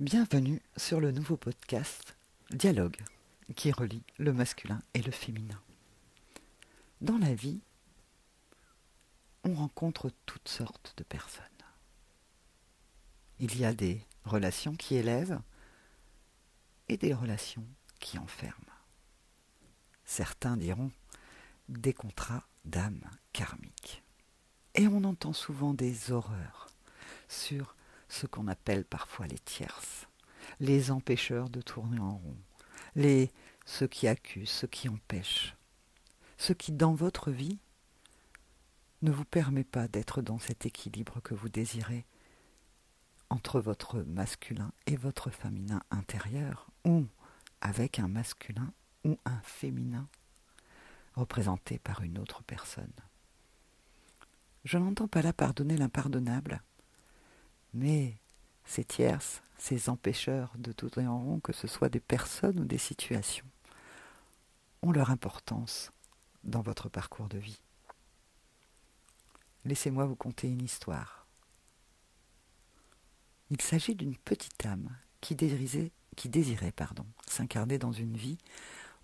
Bienvenue 0.00 0.62
sur 0.78 0.98
le 0.98 1.10
nouveau 1.10 1.36
podcast 1.36 2.16
Dialogue 2.52 2.96
qui 3.54 3.70
relie 3.70 4.02
le 4.16 4.32
masculin 4.32 4.80
et 4.94 5.02
le 5.02 5.12
féminin. 5.12 5.60
Dans 7.02 7.18
la 7.18 7.34
vie, 7.34 7.60
on 9.44 9.52
rencontre 9.52 10.10
toutes 10.24 10.48
sortes 10.48 10.94
de 10.96 11.04
personnes. 11.04 11.44
Il 13.40 13.58
y 13.58 13.66
a 13.66 13.74
des 13.74 14.00
relations 14.24 14.74
qui 14.74 14.94
élèvent 14.94 15.42
et 16.88 16.96
des 16.96 17.12
relations 17.12 17.66
qui 17.98 18.16
enferment. 18.16 18.72
Certains 20.06 20.56
diront 20.56 20.92
des 21.68 21.92
contrats 21.92 22.48
d'âme 22.64 23.04
karmique. 23.34 24.02
Et 24.76 24.88
on 24.88 25.04
entend 25.04 25.34
souvent 25.34 25.74
des 25.74 26.10
horreurs 26.10 26.68
sur 27.28 27.76
ce 28.10 28.26
qu'on 28.26 28.48
appelle 28.48 28.84
parfois 28.84 29.26
les 29.26 29.38
tierces, 29.38 30.06
les 30.58 30.90
empêcheurs 30.90 31.48
de 31.48 31.62
tourner 31.62 31.98
en 31.98 32.16
rond, 32.16 32.36
les 32.96 33.30
ceux 33.64 33.86
qui 33.86 34.08
accusent, 34.08 34.50
ceux 34.50 34.66
qui 34.66 34.88
empêchent, 34.88 35.56
ceux 36.36 36.54
qui 36.54 36.72
dans 36.72 36.92
votre 36.92 37.30
vie 37.30 37.58
ne 39.02 39.10
vous 39.10 39.24
permet 39.24 39.64
pas 39.64 39.88
d'être 39.88 40.20
dans 40.20 40.38
cet 40.38 40.66
équilibre 40.66 41.20
que 41.22 41.34
vous 41.34 41.48
désirez 41.48 42.04
entre 43.30 43.60
votre 43.60 44.02
masculin 44.02 44.72
et 44.86 44.96
votre 44.96 45.30
féminin 45.30 45.80
intérieur, 45.90 46.68
ou 46.84 47.06
avec 47.60 48.00
un 48.00 48.08
masculin 48.08 48.72
ou 49.04 49.18
un 49.24 49.40
féminin 49.42 50.08
représenté 51.14 51.78
par 51.78 52.02
une 52.02 52.18
autre 52.18 52.42
personne. 52.42 52.92
Je 54.64 54.78
n'entends 54.78 55.08
pas 55.08 55.22
là 55.22 55.32
pardonner 55.32 55.76
l'impardonnable, 55.76 56.60
mais 57.74 58.16
ces 58.64 58.84
tierces, 58.84 59.42
ces 59.58 59.88
empêcheurs 59.88 60.52
de 60.56 60.72
tout 60.72 60.98
en 60.98 61.18
rond, 61.18 61.40
que 61.40 61.52
ce 61.52 61.66
soit 61.66 61.88
des 61.88 62.00
personnes 62.00 62.60
ou 62.60 62.64
des 62.64 62.78
situations, 62.78 63.46
ont 64.82 64.92
leur 64.92 65.10
importance 65.10 65.92
dans 66.44 66.62
votre 66.62 66.88
parcours 66.88 67.28
de 67.28 67.38
vie. 67.38 67.60
Laissez-moi 69.64 70.06
vous 70.06 70.16
conter 70.16 70.48
une 70.48 70.62
histoire. 70.62 71.26
Il 73.50 73.60
s'agit 73.60 73.94
d'une 73.94 74.16
petite 74.16 74.64
âme 74.64 74.96
qui 75.20 75.34
désirait, 75.34 75.90
qui 76.16 76.28
désirait 76.28 76.72
pardon, 76.72 77.04
s'incarner 77.26 77.78
dans 77.78 77.92
une 77.92 78.16
vie 78.16 78.38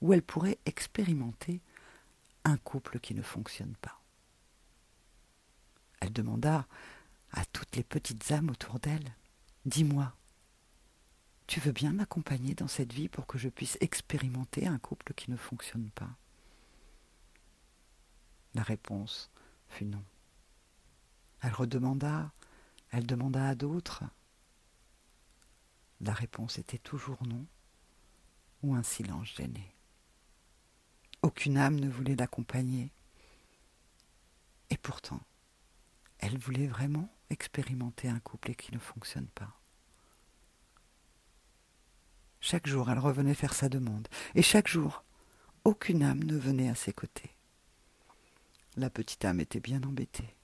où 0.00 0.12
elle 0.12 0.22
pourrait 0.22 0.58
expérimenter 0.64 1.60
un 2.44 2.56
couple 2.56 3.00
qui 3.00 3.14
ne 3.14 3.22
fonctionne 3.22 3.74
pas. 3.82 4.00
Elle 6.00 6.12
demanda 6.12 6.66
à 7.36 7.44
toutes 7.44 7.76
les 7.76 7.84
petites 7.84 8.32
âmes 8.32 8.50
autour 8.50 8.80
d'elle. 8.80 9.14
Dis-moi, 9.66 10.12
tu 11.46 11.60
veux 11.60 11.70
bien 11.70 11.92
m'accompagner 11.92 12.54
dans 12.54 12.66
cette 12.66 12.92
vie 12.92 13.08
pour 13.08 13.26
que 13.26 13.38
je 13.38 13.48
puisse 13.48 13.78
expérimenter 13.80 14.66
un 14.66 14.78
couple 14.78 15.14
qui 15.14 15.30
ne 15.30 15.36
fonctionne 15.36 15.90
pas? 15.90 16.10
La 18.54 18.62
réponse 18.62 19.30
fut 19.68 19.84
non. 19.84 20.02
Elle 21.42 21.52
redemanda, 21.52 22.32
elle 22.90 23.06
demanda 23.06 23.48
à 23.48 23.54
d'autres. 23.54 24.02
La 26.00 26.14
réponse 26.14 26.58
était 26.58 26.78
toujours 26.78 27.22
non, 27.26 27.46
ou 28.62 28.74
un 28.74 28.82
silence 28.82 29.28
gêné. 29.36 29.74
Aucune 31.22 31.58
âme 31.58 31.78
ne 31.78 31.88
voulait 31.88 32.16
l'accompagner. 32.16 32.90
Et 34.70 34.78
pourtant, 34.78 35.20
elle 36.26 36.38
voulait 36.38 36.66
vraiment 36.66 37.08
expérimenter 37.30 38.08
un 38.08 38.18
couplet 38.18 38.56
qui 38.56 38.74
ne 38.74 38.80
fonctionne 38.80 39.28
pas. 39.28 39.60
Chaque 42.40 42.66
jour, 42.66 42.90
elle 42.90 42.98
revenait 42.98 43.34
faire 43.34 43.54
sa 43.54 43.68
demande, 43.68 44.08
et 44.34 44.42
chaque 44.42 44.66
jour, 44.66 45.04
aucune 45.62 46.02
âme 46.02 46.24
ne 46.24 46.36
venait 46.36 46.68
à 46.68 46.74
ses 46.74 46.92
côtés. 46.92 47.30
La 48.76 48.90
petite 48.90 49.24
âme 49.24 49.38
était 49.38 49.60
bien 49.60 49.80
embêtée. 49.84 50.34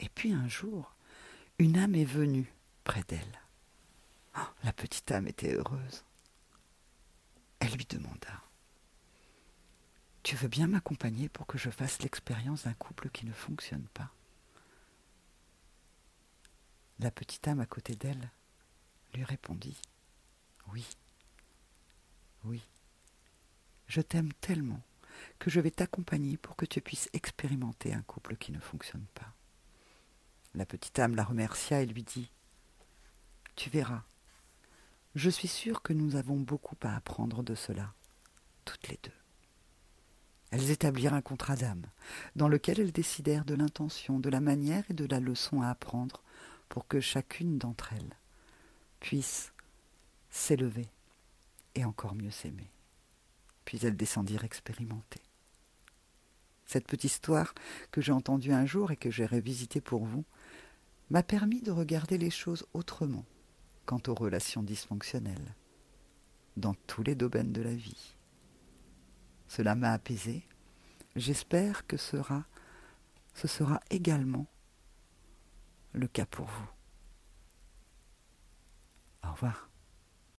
Et 0.00 0.08
puis 0.08 0.32
un 0.32 0.48
jour, 0.48 0.96
une 1.60 1.78
âme 1.78 1.94
est 1.94 2.04
venue 2.04 2.52
près 2.82 3.04
d'elle. 3.06 3.40
Oh, 4.36 4.48
la 4.64 4.72
petite 4.72 5.12
âme 5.12 5.28
était 5.28 5.54
heureuse. 5.54 6.04
Elle 7.60 7.74
lui 7.74 7.86
demanda 7.88 8.42
Tu 10.24 10.34
veux 10.34 10.48
bien 10.48 10.66
m'accompagner 10.66 11.28
pour 11.28 11.46
que 11.46 11.56
je 11.56 11.70
fasse 11.70 12.02
l'expérience 12.02 12.64
d'un 12.64 12.74
couple 12.74 13.10
qui 13.10 13.26
ne 13.26 13.32
fonctionne 13.32 13.86
pas? 13.94 14.10
La 17.00 17.10
petite 17.10 17.48
âme 17.48 17.60
à 17.60 17.66
côté 17.66 17.94
d'elle 17.94 18.30
lui 19.14 19.24
répondit 19.24 19.76
Oui, 20.72 20.86
oui, 22.44 22.62
je 23.86 24.00
t'aime 24.00 24.32
tellement 24.34 24.82
que 25.38 25.50
je 25.50 25.60
vais 25.60 25.70
t'accompagner 25.70 26.36
pour 26.36 26.56
que 26.56 26.66
tu 26.66 26.80
puisses 26.80 27.08
expérimenter 27.12 27.94
un 27.94 28.02
couple 28.02 28.36
qui 28.36 28.52
ne 28.52 28.60
fonctionne 28.60 29.06
pas. 29.14 29.32
La 30.54 30.66
petite 30.66 30.98
âme 30.98 31.14
la 31.14 31.24
remercia 31.24 31.80
et 31.80 31.86
lui 31.86 32.02
dit 32.02 32.30
Tu 33.56 33.70
verras, 33.70 34.02
je 35.14 35.30
suis 35.30 35.48
sûre 35.48 35.82
que 35.82 35.92
nous 35.92 36.16
avons 36.16 36.38
beaucoup 36.38 36.76
à 36.82 36.94
apprendre 36.94 37.42
de 37.42 37.54
cela, 37.54 37.94
toutes 38.64 38.88
les 38.88 38.98
deux. 39.02 39.10
Elles 40.50 40.70
établirent 40.70 41.14
un 41.14 41.22
contrat 41.22 41.56
d'âme, 41.56 41.86
dans 42.36 42.48
lequel 42.48 42.80
elles 42.80 42.92
décidèrent 42.92 43.44
de 43.44 43.54
l'intention, 43.54 44.18
de 44.18 44.28
la 44.28 44.40
manière 44.40 44.84
et 44.90 44.94
de 44.94 45.06
la 45.06 45.20
leçon 45.20 45.62
à 45.62 45.70
apprendre 45.70 46.22
pour 46.70 46.86
que 46.86 47.00
chacune 47.00 47.58
d'entre 47.58 47.92
elles 47.92 48.16
puisse 49.00 49.52
s'élever 50.30 50.88
et 51.74 51.84
encore 51.84 52.14
mieux 52.14 52.30
s'aimer. 52.30 52.70
Puis 53.66 53.80
elles 53.82 53.96
descendirent 53.96 54.44
expérimenter. 54.44 55.20
Cette 56.64 56.86
petite 56.86 57.12
histoire 57.12 57.52
que 57.90 58.00
j'ai 58.00 58.12
entendue 58.12 58.52
un 58.52 58.64
jour 58.64 58.92
et 58.92 58.96
que 58.96 59.10
j'ai 59.10 59.26
révisitée 59.26 59.80
pour 59.80 60.04
vous 60.04 60.24
m'a 61.10 61.24
permis 61.24 61.60
de 61.60 61.72
regarder 61.72 62.16
les 62.16 62.30
choses 62.30 62.64
autrement 62.72 63.24
quant 63.84 64.00
aux 64.06 64.14
relations 64.14 64.62
dysfonctionnelles 64.62 65.56
dans 66.56 66.74
tous 66.86 67.02
les 67.02 67.16
domaines 67.16 67.52
de 67.52 67.62
la 67.62 67.74
vie. 67.74 68.14
Cela 69.48 69.74
m'a 69.74 69.92
apaisé. 69.92 70.46
J'espère 71.16 71.88
que 71.88 71.96
sera, 71.96 72.44
ce 73.34 73.48
sera 73.48 73.80
également 73.90 74.46
le 75.92 76.06
cas 76.06 76.26
pour 76.26 76.46
vous. 76.46 76.70
Au 79.24 79.32
revoir. 79.32 79.69